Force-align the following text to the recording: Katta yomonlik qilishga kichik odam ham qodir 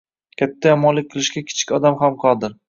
Katta 0.43 0.71
yomonlik 0.71 1.11
qilishga 1.11 1.45
kichik 1.51 1.75
odam 1.79 2.01
ham 2.01 2.19
qodir 2.25 2.59